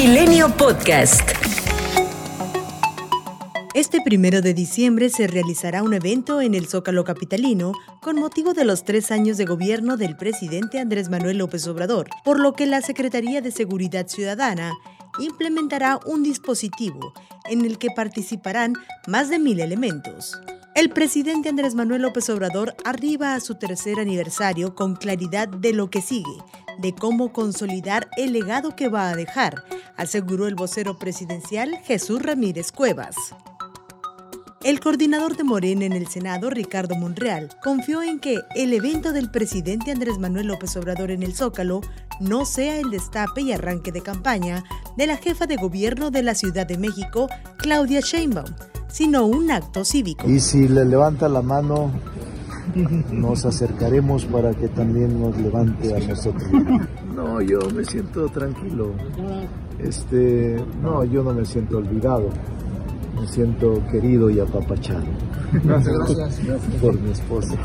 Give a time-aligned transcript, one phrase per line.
[0.00, 1.28] Milenio Podcast.
[3.74, 8.64] Este primero de diciembre se realizará un evento en el Zócalo Capitalino con motivo de
[8.64, 12.80] los tres años de gobierno del presidente Andrés Manuel López Obrador, por lo que la
[12.80, 14.72] Secretaría de Seguridad Ciudadana
[15.18, 17.12] implementará un dispositivo
[17.50, 18.74] en el que participarán
[19.08, 20.40] más de mil elementos.
[20.76, 25.90] El presidente Andrés Manuel López Obrador arriba a su tercer aniversario con claridad de lo
[25.90, 26.36] que sigue,
[26.78, 29.64] de cómo consolidar el legado que va a dejar,
[29.98, 33.16] aseguró el vocero presidencial Jesús Ramírez Cuevas.
[34.64, 39.30] El coordinador de Morena en el Senado, Ricardo Monreal, confió en que el evento del
[39.30, 41.80] presidente Andrés Manuel López Obrador en el Zócalo
[42.20, 44.64] no sea el destape y arranque de campaña
[44.96, 48.52] de la jefa de gobierno de la Ciudad de México, Claudia Sheinbaum,
[48.88, 50.28] sino un acto cívico.
[50.28, 51.92] Y si le levanta la mano,
[53.12, 56.48] nos acercaremos para que también nos levante a nosotros.
[57.14, 58.92] No, yo me siento tranquilo.
[59.78, 62.30] Este, no, yo no me siento olvidado
[63.20, 65.04] me siento querido y apapachado.
[65.64, 66.40] Gracias.
[66.80, 67.56] Por mi esposa.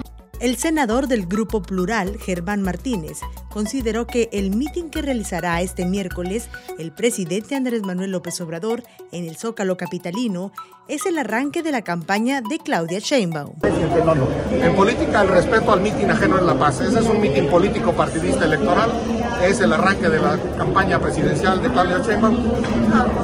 [0.40, 3.18] El senador del Grupo Plural, Germán Martínez,
[3.50, 9.28] consideró que el mitin que realizará este miércoles el presidente Andrés Manuel López Obrador en
[9.28, 10.50] el Zócalo Capitalino
[10.88, 13.56] es el arranque de la campaña de Claudia Sheinbaum.
[14.62, 16.80] En política el respeto al mitin ajeno es la paz.
[16.80, 18.90] Ese es un mitin político partidista electoral.
[19.44, 22.36] Es el arranque de la campaña presidencial de Claudia Sheinbaum.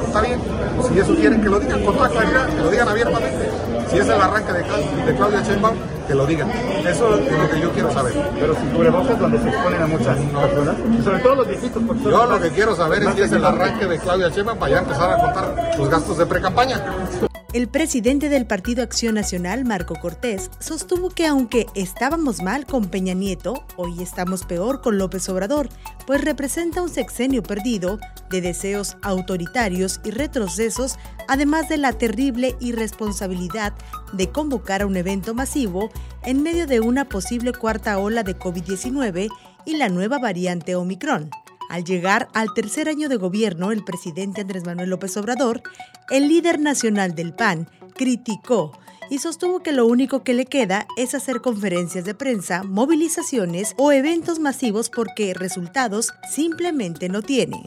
[0.05, 0.39] está bien.
[0.87, 3.46] Si eso quieren que lo digan con toda claridad, que lo digan abiertamente.
[3.89, 5.75] Si es el arranque de, de Claudia Sheinbaum,
[6.07, 6.49] que lo digan.
[6.49, 8.13] Eso es lo que yo quiero saber.
[8.39, 11.83] Pero sin cubrebocas donde se exponen a muchas personas, sobre todo los viejitos.
[12.03, 14.79] Yo lo que quiero saber es si es el arranque de Claudia Sheinbaum para ya
[14.79, 16.81] empezar a contar sus gastos de pre-campaña.
[17.57, 23.15] El presidente del Partido Acción Nacional, Marco Cortés, sostuvo que aunque estábamos mal con Peña
[23.15, 25.67] Nieto, hoy estamos peor con López Obrador,
[26.05, 27.97] pues representa un sexenio perdido
[28.29, 33.73] de deseos autoritarios y retrocesos, además de la terrible irresponsabilidad
[34.13, 35.89] de convocar a un evento masivo
[36.25, 39.29] en medio de una posible cuarta ola de COVID-19
[39.65, 41.31] y la nueva variante Omicron.
[41.69, 45.61] Al llegar al tercer año de gobierno, el presidente Andrés Manuel López Obrador,
[46.09, 48.71] el líder nacional del PAN, criticó
[49.09, 53.91] y sostuvo que lo único que le queda es hacer conferencias de prensa, movilizaciones o
[53.91, 57.63] eventos masivos porque resultados simplemente no tiene.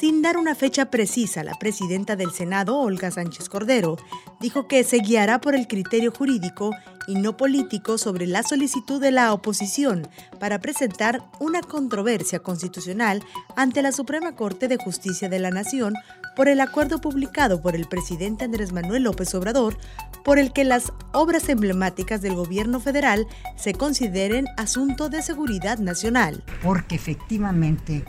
[0.00, 3.96] Sin dar una fecha precisa, la presidenta del Senado, Olga Sánchez Cordero,
[4.40, 6.70] dijo que se guiará por el criterio jurídico
[7.06, 10.06] y no político sobre la solicitud de la oposición
[10.38, 13.24] para presentar una controversia constitucional
[13.56, 15.94] ante la Suprema Corte de Justicia de la Nación
[16.34, 19.78] por el acuerdo publicado por el presidente Andrés Manuel López Obrador
[20.24, 23.26] por el que las obras emblemáticas del gobierno federal
[23.56, 26.44] se consideren asunto de seguridad nacional.
[26.62, 28.04] Porque efectivamente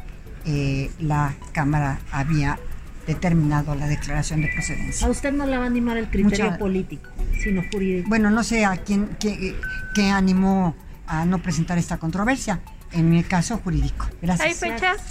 [0.48, 2.58] eh, la Cámara había
[3.06, 5.08] determinado la declaración de procedencia.
[5.08, 7.10] A usted no le va a animar el criterio político,
[7.42, 8.10] sino jurídico.
[8.10, 10.76] Bueno, no sé a quién qué, animó
[11.06, 12.62] a no presentar esta controversia.
[12.92, 14.08] En mi caso, jurídico.
[14.22, 14.48] Gracias.
[14.48, 15.02] ¿Hay fechas?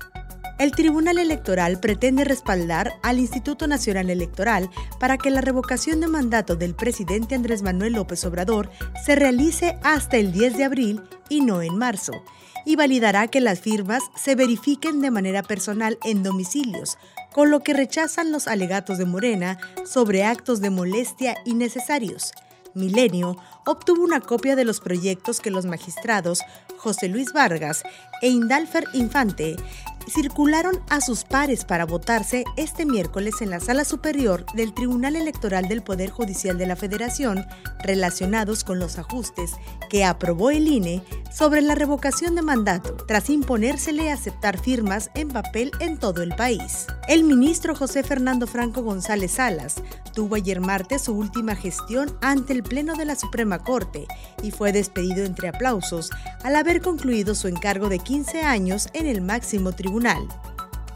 [0.58, 6.56] El Tribunal Electoral pretende respaldar al Instituto Nacional Electoral para que la revocación de mandato
[6.56, 8.70] del presidente Andrés Manuel López Obrador
[9.04, 12.12] se realice hasta el 10 de abril y no en marzo
[12.64, 16.98] y validará que las firmas se verifiquen de manera personal en domicilios,
[17.32, 22.32] con lo que rechazan los alegatos de Morena sobre actos de molestia innecesarios.
[22.76, 26.40] Milenio obtuvo una copia de los proyectos que los magistrados
[26.76, 27.82] José Luis Vargas
[28.22, 29.56] e Indalfer Infante
[30.08, 35.68] circularon a sus pares para votarse este miércoles en la Sala Superior del Tribunal Electoral
[35.68, 37.44] del Poder Judicial de la Federación
[37.82, 39.52] relacionados con los ajustes
[39.90, 41.02] que aprobó el INE
[41.36, 46.86] sobre la revocación de mandato, tras imponérsele aceptar firmas en papel en todo el país.
[47.08, 49.74] El ministro José Fernando Franco González Salas
[50.14, 54.06] tuvo ayer martes su última gestión ante el Pleno de la Suprema Corte
[54.42, 56.10] y fue despedido entre aplausos
[56.42, 60.26] al haber concluido su encargo de 15 años en el máximo tribunal.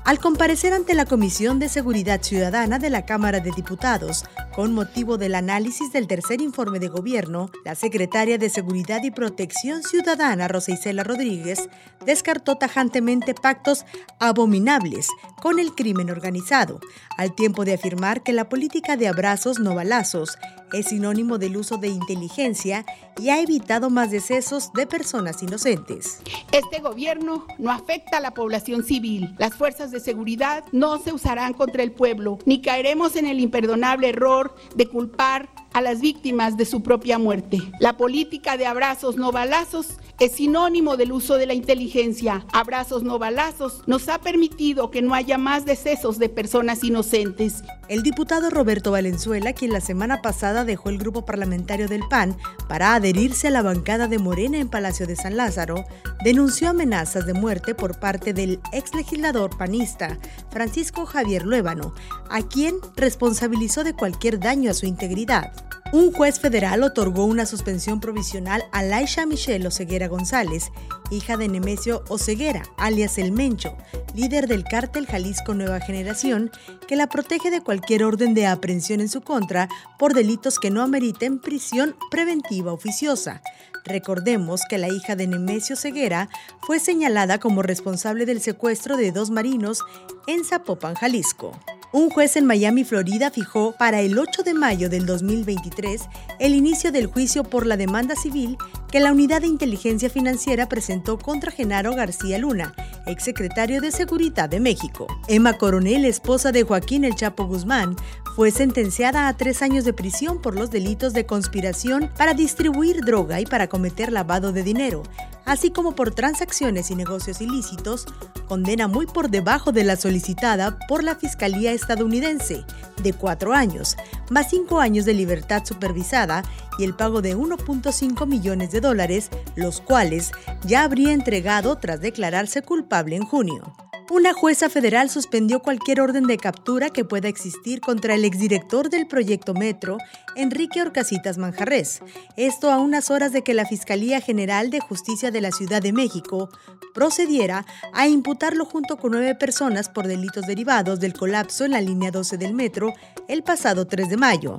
[0.04, 4.24] Al comparecer ante la Comisión de Seguridad Ciudadana de la Cámara de Diputados,
[4.54, 9.82] con motivo del análisis del tercer informe de gobierno, la secretaria de Seguridad y Protección
[9.82, 11.68] Ciudadana, Rosa Isela Rodríguez,
[12.04, 13.84] descartó tajantemente pactos
[14.18, 15.06] abominables
[15.40, 16.80] con el crimen organizado,
[17.16, 20.38] al tiempo de afirmar que la política de abrazos no balazos
[20.72, 22.84] es sinónimo del uso de inteligencia
[23.18, 26.20] y ha evitado más decesos de personas inocentes.
[26.52, 29.34] Este gobierno no afecta a la población civil.
[29.38, 34.08] Las fuerzas de seguridad no se usarán contra el pueblo, ni caeremos en el imperdonable
[34.08, 37.58] error de culpar a las víctimas de su propia muerte.
[37.78, 42.44] La política de abrazos no balazos es sinónimo del uso de la inteligencia.
[42.52, 47.64] Abrazos no balazos nos ha permitido que no haya más decesos de personas inocentes.
[47.88, 52.36] El diputado Roberto Valenzuela, quien la semana pasada dejó el grupo parlamentario del PAN
[52.68, 55.86] para adherirse a la bancada de Morena en Palacio de San Lázaro,
[56.22, 60.18] denunció amenazas de muerte por parte del ex legislador panista
[60.50, 61.94] Francisco Javier Luébano,
[62.28, 65.52] a quien responsabilizó de cualquier daño a su integridad.
[65.92, 70.70] Un juez federal otorgó una suspensión provisional a Laisha Michelle Oseguera González,
[71.10, 73.76] hija de Nemesio Oseguera, alias El Mencho,
[74.14, 76.52] líder del cártel Jalisco Nueva Generación,
[76.86, 80.80] que la protege de cualquier orden de aprehensión en su contra por delitos que no
[80.80, 83.42] ameriten prisión preventiva oficiosa.
[83.84, 86.28] Recordemos que la hija de Nemesio Ceguera
[86.60, 89.80] fue señalada como responsable del secuestro de dos marinos
[90.28, 91.58] en Zapopan, Jalisco.
[91.92, 96.02] Un juez en Miami, Florida, fijó para el 8 de mayo del 2023
[96.38, 98.56] el inicio del juicio por la demanda civil
[98.92, 102.74] que la Unidad de Inteligencia Financiera presentó contra Genaro García Luna,
[103.06, 105.08] exsecretario de Seguridad de México.
[105.26, 107.96] Emma Coronel, esposa de Joaquín El Chapo Guzmán,
[108.36, 113.40] fue sentenciada a tres años de prisión por los delitos de conspiración para distribuir droga
[113.40, 115.02] y para cometer lavado de dinero,
[115.50, 118.06] así como por transacciones y negocios ilícitos,
[118.46, 122.64] condena muy por debajo de la solicitada por la Fiscalía estadounidense,
[123.02, 123.96] de cuatro años,
[124.30, 126.44] más cinco años de libertad supervisada
[126.78, 130.30] y el pago de 1.5 millones de dólares, los cuales
[130.64, 133.74] ya habría entregado tras declararse culpable en junio
[134.10, 139.06] una jueza federal suspendió cualquier orden de captura que pueda existir contra el exdirector del
[139.06, 139.98] proyecto Metro,
[140.34, 142.02] Enrique Orcasitas Manjarres.
[142.36, 145.92] Esto a unas horas de que la Fiscalía General de Justicia de la Ciudad de
[145.92, 146.50] México
[146.92, 152.10] procediera a imputarlo junto con nueve personas por delitos derivados del colapso en la línea
[152.10, 152.92] 12 del metro
[153.28, 154.58] el pasado 3 de mayo.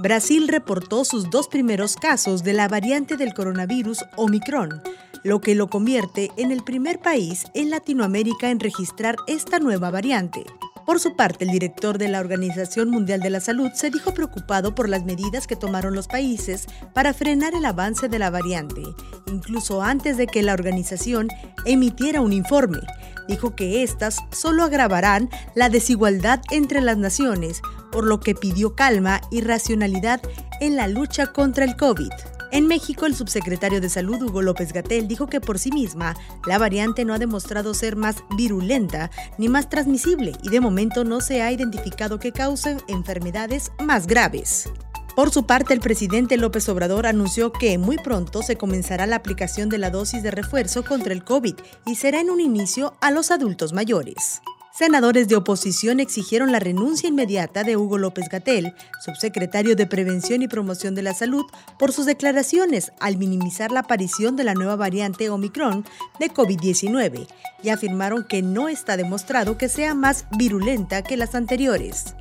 [0.00, 4.80] Brasil reportó sus dos primeros casos de la variante del coronavirus Omicron
[5.26, 10.44] lo que lo convierte en el primer país en Latinoamérica en registrar esta nueva variante.
[10.86, 14.76] Por su parte, el director de la Organización Mundial de la Salud se dijo preocupado
[14.76, 18.82] por las medidas que tomaron los países para frenar el avance de la variante,
[19.26, 21.26] incluso antes de que la organización
[21.64, 22.78] emitiera un informe.
[23.26, 29.20] Dijo que éstas solo agravarán la desigualdad entre las naciones, por lo que pidió calma
[29.32, 30.20] y racionalidad
[30.60, 32.12] en la lucha contra el COVID.
[32.52, 36.14] En México, el subsecretario de Salud, Hugo López Gatel, dijo que por sí misma,
[36.46, 41.20] la variante no ha demostrado ser más virulenta ni más transmisible y de momento no
[41.20, 44.68] se ha identificado que cause enfermedades más graves.
[45.16, 49.70] Por su parte, el presidente López Obrador anunció que muy pronto se comenzará la aplicación
[49.70, 51.54] de la dosis de refuerzo contra el COVID
[51.86, 54.42] y será en un inicio a los adultos mayores.
[54.78, 60.48] Senadores de oposición exigieron la renuncia inmediata de Hugo López Gatel, subsecretario de Prevención y
[60.48, 61.46] Promoción de la Salud,
[61.78, 65.86] por sus declaraciones al minimizar la aparición de la nueva variante Omicron
[66.20, 67.26] de COVID-19
[67.62, 72.14] y afirmaron que no está demostrado que sea más virulenta que las anteriores.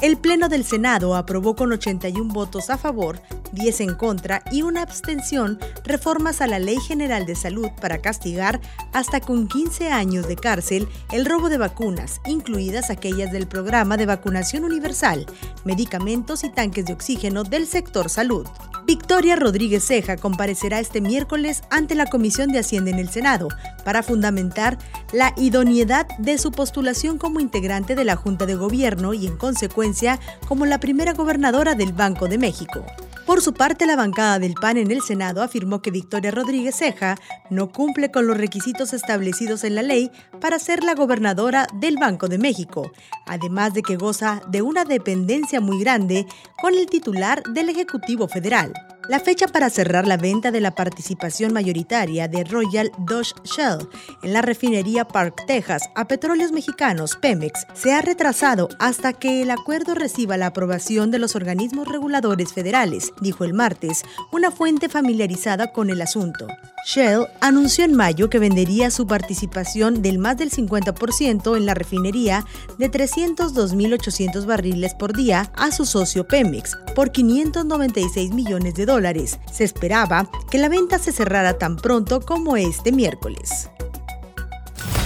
[0.00, 4.82] El Pleno del Senado aprobó con 81 votos a favor, 10 en contra y una
[4.82, 8.60] abstención reformas a la Ley General de Salud para castigar
[8.92, 14.06] hasta con 15 años de cárcel el robo de vacunas, incluidas aquellas del programa de
[14.06, 15.26] vacunación universal,
[15.64, 18.46] medicamentos y tanques de oxígeno del sector salud.
[18.88, 23.48] Victoria Rodríguez Ceja comparecerá este miércoles ante la Comisión de Hacienda en el Senado
[23.84, 24.78] para fundamentar
[25.12, 30.18] la idoneidad de su postulación como integrante de la Junta de Gobierno y en consecuencia
[30.48, 32.82] como la primera gobernadora del Banco de México.
[33.28, 37.18] Por su parte, la bancada del PAN en el Senado afirmó que Victoria Rodríguez Ceja
[37.50, 42.28] no cumple con los requisitos establecidos en la ley para ser la gobernadora del Banco
[42.28, 42.90] de México,
[43.26, 46.24] además de que goza de una dependencia muy grande
[46.58, 48.72] con el titular del Ejecutivo Federal.
[49.08, 53.88] La fecha para cerrar la venta de la participación mayoritaria de Royal Dutch Shell
[54.22, 59.50] en la refinería Park, Texas, a Petróleos Mexicanos, Pemex, se ha retrasado hasta que el
[59.50, 65.72] acuerdo reciba la aprobación de los organismos reguladores federales, dijo el martes una fuente familiarizada
[65.72, 66.46] con el asunto.
[66.88, 72.46] Shell anunció en mayo que vendería su participación del más del 50% en la refinería
[72.78, 79.38] de 302.800 barriles por día a su socio Pemex por 596 millones de dólares.
[79.52, 83.68] Se esperaba que la venta se cerrara tan pronto como este miércoles.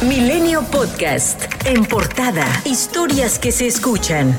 [0.02, 1.42] Milenio Podcast.
[1.64, 2.46] En portada.
[2.64, 4.38] Historias que se escuchan.